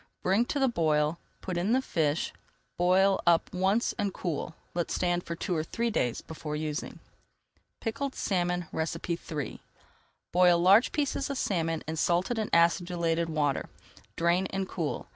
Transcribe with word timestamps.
Bring 0.23 0.45
to 0.45 0.57
the 0.57 0.67
boil, 0.67 1.19
put 1.41 1.57
in 1.59 1.73
the 1.73 1.79
fish, 1.83 2.33
boil 2.75 3.21
up 3.27 3.53
once 3.53 3.93
and 3.99 4.11
cool. 4.11 4.55
Let 4.73 4.89
stand 4.89 5.23
for 5.27 5.35
two 5.35 5.55
or 5.55 5.63
three 5.63 5.91
days 5.91 6.21
before 6.21 6.55
using. 6.55 6.97
PICKLED 7.81 8.15
SALMON 8.15 8.65
III 8.73 9.61
Boil 10.31 10.57
large 10.59 10.91
pieces 10.91 11.29
of 11.29 11.37
salmon 11.37 11.83
in 11.87 11.97
salted 11.97 12.39
and 12.39 12.49
acidulated 12.51 13.29
water, 13.29 13.69
drain, 14.15 14.47
and 14.47 14.67
cool. 14.67 15.05